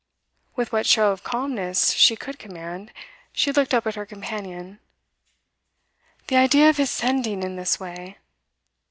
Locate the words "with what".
0.55-0.87